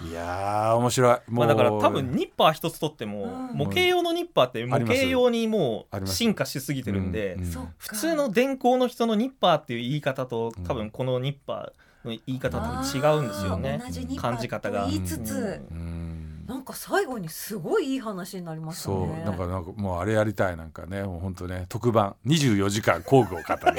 [0.09, 1.11] いやー面白い。
[1.11, 3.57] もう、まあ、だから多分ニッパー一つとっても、うん。
[3.57, 7.51] 模型用のニッパーって模型用にもう進化しすぎてるんで、うんうん。
[7.51, 7.71] そっか。
[7.77, 10.63] 普通の電工の人のニッパーっていう言い方とうん。
[10.63, 13.81] 多分このニッパーの言い方と違うんですよね。
[14.17, 14.87] 感じ方が。
[14.87, 16.45] 言いつつ、うん。
[16.47, 19.07] なんか最後にすごいいい話になりましたそう。
[19.07, 20.57] ねなんかなんかもうあれやりたい。
[20.57, 22.15] なんかねもう本当ね特番。
[22.25, 23.77] 24時間工具を語る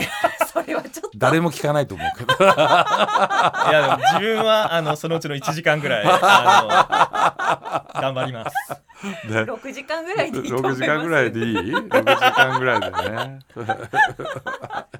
[0.52, 1.10] それはちょっと。
[1.16, 2.10] 誰も聞かないと思う。
[2.18, 8.72] け どいやでも自分はあのそのうちの1時間ぐらいあの頑張ります。
[8.72, 8.91] ね
[9.26, 13.38] 6時間ぐらいでいいと思いま6す時間ぐらいでいい ?6 時間ぐらいでね。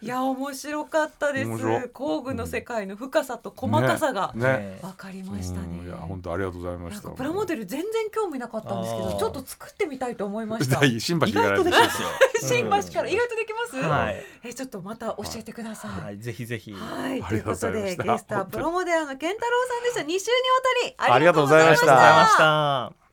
[0.00, 1.88] いや面白かったです。
[1.94, 4.78] 工具の世界の深さと細かさがね。
[4.82, 5.78] 分かりましたね。
[5.80, 5.86] うん。
[5.86, 7.08] いや本当ありがとうございました。
[7.08, 10.78] かプラモデル全然興味なかったんですけどちょっと作ってみたいと思いました。
[10.84, 12.02] 大新橋かないと外とできます？
[12.02, 12.08] よ
[12.42, 16.72] 新橋から意外とできます、はい、えちょっとまた教えてください、はい、ぜひぜひ。
[16.72, 20.00] はい、あということでゲストはプロモデラーの健太郎さんでした。
[20.00, 20.18] 2週にわ
[20.98, 21.14] たり。
[21.14, 23.04] ありがとうございましたありがとうございました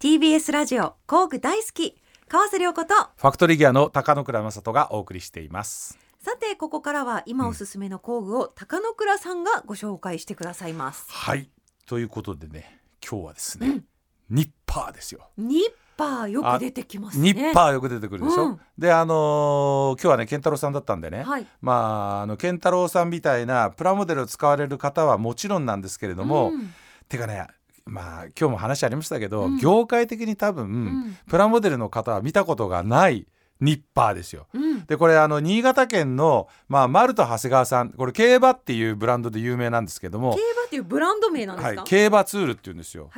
[0.00, 1.94] TBS ラジオ工具大好き
[2.26, 5.98] 川瀬良子とファクトリーギアの高野倉正人がお送りしています。
[6.24, 11.50] さてここからは今おすすめの工具を高野倉さんがご紹介してくださいますはい。
[11.84, 13.84] ということでね、今日はですね、うん
[14.30, 15.28] ニッパーですよ。
[15.36, 15.60] ニッ
[15.98, 18.44] パーよく出てきますねニッパーよく出てくるでしょ？
[18.44, 21.24] うんで、あのー今日はね、健太郎さんだったんでね。
[21.24, 21.72] はいま
[22.20, 26.72] あ、あの健太郎さんみたいなプラモデルを使われる方はもちろんなんですけれども、うん
[27.08, 27.48] てかね
[27.90, 29.58] まあ今日も話ありましたけど、うん。
[29.58, 31.16] 業界的に多分、ん。
[31.28, 33.26] プラモデルの方は見たことがない
[33.60, 34.46] ニッパーですよ。
[34.54, 34.86] うん。
[34.86, 43.10] でこれあの新潟県の、まあ、マルト長谷川さんこれ競馬っていうブランドで有名なんですけども競、馬っていうブランド名なんではいすか、、競馬ツールっていうんですよ。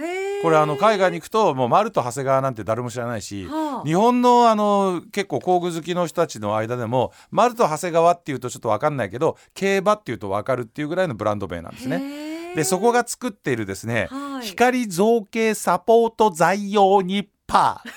[0.42, 3.86] これあの海外に行くともうマルト長谷川なんて誰も知らないし、はあ。
[3.86, 12.31] 日本のあの結構工具好きの人たちの間でもマルト長谷川っていうとちょっと分かんないけど競馬っていうと分かるっていうぐらいのブランド名なんですね。
[12.54, 14.46] でそこが作っているですね、はい。
[14.46, 17.92] 光造形サポート材用ニッパー。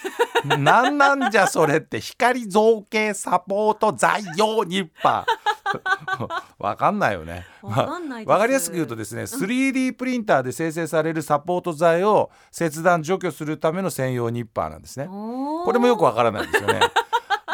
[0.58, 5.46] なんなんじゃそれって光造形サポート材用ニッパー。
[6.60, 7.46] わかんないよね。
[7.62, 15.08] わかんないですわかりやすく言うとですね 3D プリンターで生成されるサポート材を切断除去するための専用ニッパーなんですね。
[15.08, 16.80] ここれもよくわからないですよね。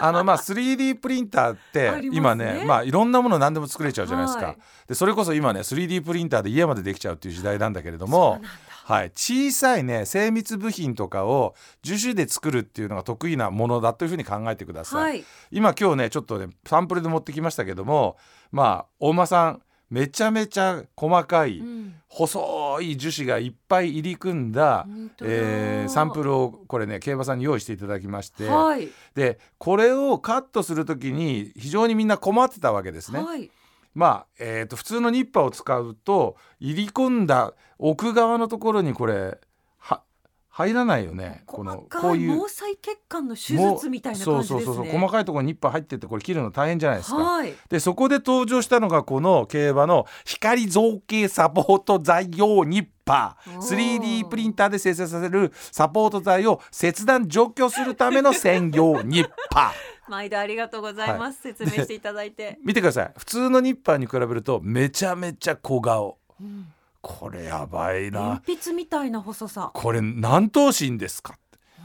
[0.02, 2.46] あのまあ 3D プリンターってありますね。
[2.46, 4.58] 今ねまあいろんなもの何でも作れちゃうじゃないですか、はい。
[4.88, 8.42] でそれこそ今ね 3D プリンターで家までできちゃうっていう時代なんだけれども
[8.84, 15.24] はい、小さいね精密部品とかを樹脂で作るっていうのが得意なものだというふうに考えてください、はい。
[15.52, 18.18] 今今日ねちょっとねサンプルで持ってきましたけども
[18.52, 19.62] まあ大間さん
[19.92, 21.94] めちゃめちゃ細かい、うん。
[22.08, 24.88] 細い樹脂がいっぱい入り組んだ、
[25.22, 28.90] えーサンプルをこれね競馬さんに用意していただきまして、はい。
[29.16, 33.22] でこれをカットする時に非常にみんな困ってたわけですね。
[33.22, 33.52] はい。
[33.94, 39.36] まあ、えー、と普通のニッパーを使うと入り込んだ奥側のところにこれは
[40.54, 41.44] 入らないよね。
[41.46, 44.64] この細かいこういう毛細血管の手術みたいな感じですね。
[44.64, 45.00] そうそうそうそう。
[45.00, 47.16] 細かいところにニッパー入ってってこれ切るの大変じゃないですか。
[47.16, 47.54] はい。
[47.70, 53.58] でそこで登場したのがこの競馬の光造形サポート材用ニッパー。
[53.58, 54.00] おー。
[54.00, 59.92] 3D プリンターで生成させるサポート材を切断除去するための専用ニッパー。
[60.12, 63.14] 毎度ありがとうございます、説明していただいて、 見てください。
[63.18, 66.18] 普通のニッパーに比べるとめちゃめちゃ小顔。
[66.42, 68.42] うんこれやばいな。
[68.46, 69.72] 鉛筆みたいな細さ。
[69.74, 71.38] これ何頭身ですか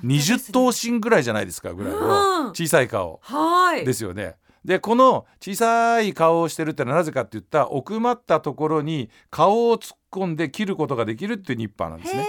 [0.04, 2.00] 20頭身ぐらいじゃないですかぐらいうん。
[2.00, 3.18] の小さい顔。
[3.22, 3.84] はい。
[3.84, 4.36] ですよね。
[4.64, 12.26] でこの小さい顔をしてるってのはなぜかって言ったら奥まったところに顔を突っ込んで切ることができるっていうニッパーなんですね。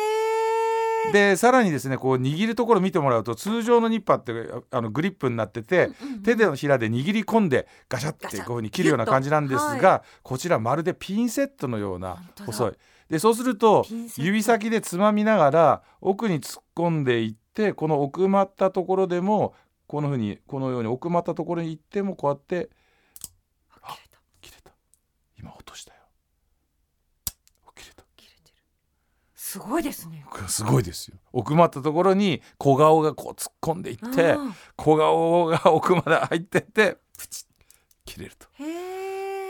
[1.12, 4.34] でさらにですねこう握るところ見てもらうと通常のニッパーって
[4.72, 12.74] あのグリップになってて、うんうん手でのひらで握り込んでガシャってこういうふうに切るような感じなんですガシャッが、こちらまるでピンセットのような細い。
[13.10, 13.86] でそうすると
[14.18, 19.54] 指先でつまみながら奥に突っ込んでいってこの奥まったところでも
[19.88, 22.70] このふうにこのように奥まったところに行ってもこうやって
[23.82, 24.72] あ切れた切れた
[25.40, 26.00] 今落としたよ
[27.76, 28.56] 切れた切れてる
[29.58, 30.24] すごいですね。
[30.48, 31.18] すごいですよ。
[31.34, 34.38] 奥まったところに小顔がこう突っ込んでいってあ
[34.76, 37.48] 小顔が奥まで入ってってプチッ
[38.06, 38.48] 切れると。
[38.60, 38.87] ーへえ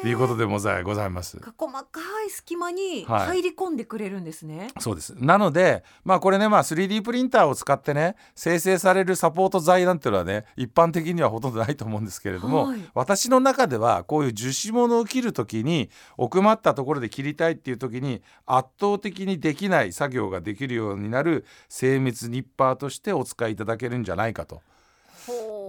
[0.01, 1.39] ということでございございます。
[1.57, 4.69] 細かい隙間にはい入り込んでくれるんですね。
[4.79, 24.61] そうですなのでまあこれねまあ 3D プリンターを使ってね生成されるサポート材なんていうのはね一般的にはほとんどないと思うんですけれども、はい私の中ではこういう樹脂物を切る時に奥まったところで切りたいっていう時に圧倒的にできない作業ができるようになる精密ニッパーとしてお使いいただけるんじゃないかと。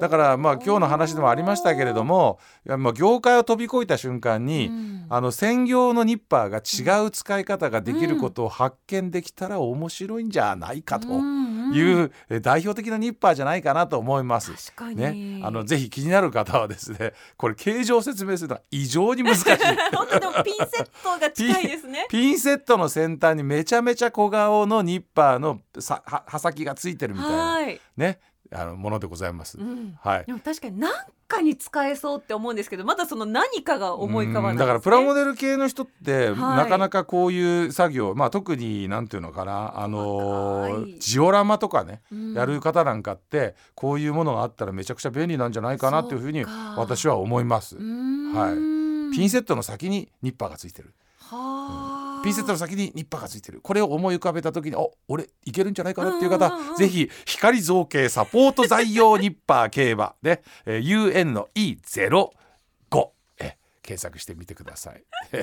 [0.00, 4.98] だからまあ今日の話でもありましたけれどもまあ業界を飛び越えた瞬間に、うん。
[5.10, 14.52] あの専業のニッパーが違う使い方ができることを発見できたら面白いんじゃないかというえ代表的なニッパーじゃないかなと思います。
[14.94, 19.46] ね、あのぜひ気になる方はですねこれ形状を説明するのは異常に難しい。
[19.96, 22.06] 本当でもピンセットが近いですね。
[22.10, 27.36] ピンセットの先端にめちゃめちゃ小顔のニッパーのさは刃先がついてるみたいな。
[27.36, 28.20] はい、ね
[28.52, 29.58] あのものでございます。
[29.58, 29.98] うん。
[30.00, 30.92] はいでも確かに何
[31.26, 34.60] かに使えそうって思うんですけど、まだその何かが思い浮かばないね。
[34.60, 46.44] だからプラモデル系の人って、はいなかなかこういう作業まあ特になんていうのかなあのジオラマとかね、うんやる方なんかってこういうものがあったらめちゃくちゃ便利なんじゃないかなっていうふうに
[46.76, 47.76] 私は思います。
[47.76, 48.52] は
[49.12, 50.92] いピンセットの先にニッパーがついてる。
[51.20, 53.60] はあピンセットの先にニッパーがついてる。
[53.60, 56.16] これを思い浮かべた時にお俺いけるんじゃないかな？
[56.16, 60.14] っていう方、ぜひ光造形サポート材用ニッパー競馬。
[60.22, 60.80] で、えー
[61.12, 62.30] UN の E05
[63.40, 65.04] え検索してみてください。
[65.30, 65.36] フ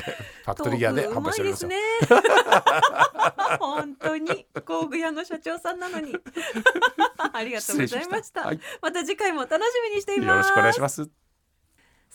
[0.45, 1.77] ァクトリーギアで販売しておりますね。
[3.59, 6.15] 本当に工具屋の社長さんなのに。
[7.33, 8.41] ありがとうございました。
[8.45, 9.59] はい、また次回も楽し
[9.89, 10.27] みにしています。
[10.27, 11.24] よろしくお願いします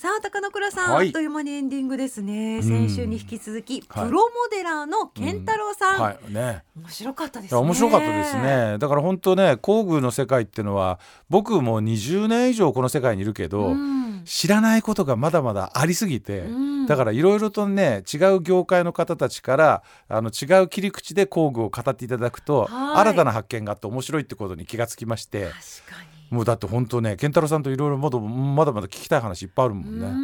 [0.00, 1.08] さあ高野倉さん、はい。
[1.08, 2.60] あっという間にエンディングですね。
[2.60, 2.62] ん。
[2.62, 4.06] 先週に引き続き、はい。
[4.06, 6.32] プロモデラーの健太郎さん、はい。
[6.32, 6.64] ね。
[6.74, 7.60] 面白かったですね。
[7.60, 8.78] 面白かったですね。
[8.78, 14.22] だから本当ね工具の世界っていうのは僕も20年以上この世界にいるけど、うん。
[14.24, 16.86] 知らないことがまだまだありすぎて、うん。
[16.86, 23.00] だからいろいろとね違う業界の方たちからあの違う切り口で工具を語っていただくと、はい。
[23.00, 25.42] 新たな発見があって面白いってことに気がつきまして。
[25.42, 30.06] 確かにもうだって本当ね健太郎さんといろいろまだまだまだ聞きたい話いっぱいあるもんね。
[30.06, 30.14] うーん。
[30.14, 30.16] う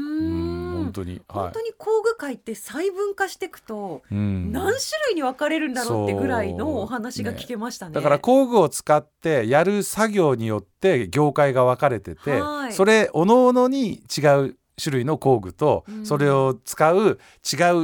[0.62, 4.70] ん本当に、本当に工具界って細分化していくと何種
[5.08, 7.94] 類に分かれるんだろうってぐらいのお話が聞けましたね。
[7.94, 12.72] だから工具を使ってやる作業によって業界が分かれてて、はい。
[12.72, 16.06] それ各々に違う種類の工具と、うん。
[16.06, 17.18] それを使う違う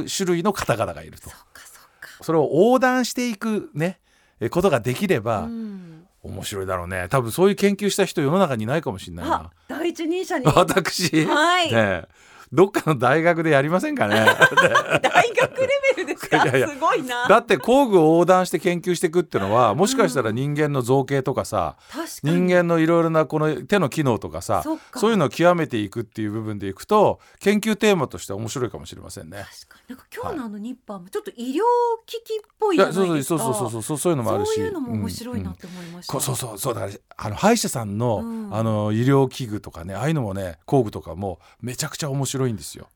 [0.05, 1.29] 種類の方々がいると。
[1.29, 2.23] そっかそっか。
[2.23, 3.99] それを横断していくね
[4.39, 7.07] えことができれば、うん面白いだろうね。
[7.09, 10.45] 多分そういう研究した人世の中にいないかもしれないあな第一人者に。
[10.55, 12.07] 私、はい、ねえ
[12.53, 16.43] どっかの大学でやりませんかね大学レベルですか？
[16.43, 17.27] いやいやすごいな。
[17.27, 24.63] だって工具を横断して研究していくっていうのはもしかしたら人間の造形とかさ、確かに人間のいろいろなこの手の機能とかさ
[24.95, 29.45] そういうのを極めていくっていう部分でいくと研究テーマとして面白いかもしれませんね。
[29.67, 31.61] 確かになんか今日のあのニッパーもちょっと医療
[32.05, 33.39] 機器っぽいいじゃないやそうですか。
[33.43, 36.13] そうそうそうそうそういうのもあるしそういうのも面白いなっうんて思いました。
[36.13, 42.89] こそうそうそうだからあの歯医者さんの,、うんあの医療器具とかねああいうのもね工具とかもめちゃくちゃ面白いんですよ。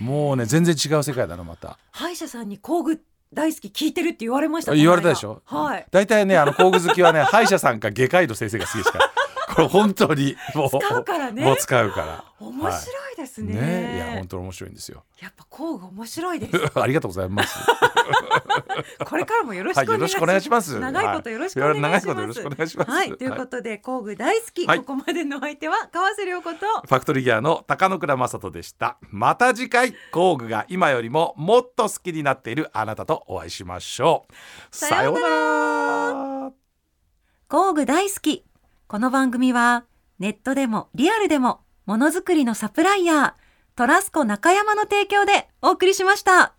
[0.00, 1.78] もうね全然違う世界だなまた。
[1.90, 3.00] 歯医者さんに工具
[3.32, 4.74] 大好き聞いてるって言われました。
[4.74, 5.42] 言われたでしょ？
[5.44, 5.86] はい。
[5.90, 9.10] 大体ねあの工具好きはね歯医者さんか外科医の先生が好きですから
[9.54, 12.24] これ本当にもう使うからねもう使うから。
[12.40, 13.54] 面白いですね。
[13.54, 15.04] ねいや本当に面白いんですよ。
[15.20, 16.58] やっぱ工具面白いです。
[16.78, 17.58] ありがとうございます。
[19.06, 20.78] これからもよろしはい、くお願いします。
[20.78, 22.06] 長いことよろしくお願いします。
[22.06, 22.90] 長いよろしくお願いします。
[22.90, 26.66] はい、ということで、工具大好き、はいここまでのお相手は川瀬良子と。
[26.66, 28.98] ファクトリーギアの高野倉正人でした。
[29.10, 34.76] また次回工具が今よりももっと好きになっているあなたとお会いしましょう。
[34.76, 36.12] さようなら
[36.48, 36.52] ら。
[37.48, 38.44] 工具大好き。
[38.94, 39.86] この番組は
[40.20, 43.32] ネットでもリアルでもものづくりのサプライヤー
[43.74, 46.53] トラスコ中山の提供でお送りしました。